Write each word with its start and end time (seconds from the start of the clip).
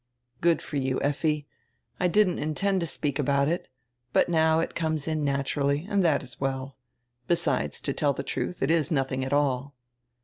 "Good 0.41 0.63
for 0.63 0.77
you, 0.77 0.99
Effi. 1.03 1.45
I 1.99 2.07
didn't 2.07 2.39
intend 2.39 2.79
to 2.81 2.87
speak 2.87 3.19
about 3.19 3.47
it. 3.47 3.67
But 4.13 4.29
now 4.29 4.59
it 4.59 4.73
comes 4.73 5.07
in 5.07 5.23
naturally, 5.23 5.85
and 5.87 6.03
that 6.03 6.23
is 6.23 6.41
well. 6.41 6.75
Besides, 7.27 7.79
to 7.81 7.93
tell 7.93 8.11
the 8.13 8.23
truth, 8.23 8.63
it 8.63 8.71
is 8.71 8.89
nothing 8.89 9.23
at 9.23 9.31
all." 9.31 9.75